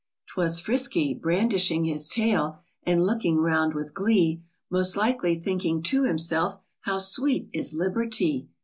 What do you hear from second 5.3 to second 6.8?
thinking to himself,"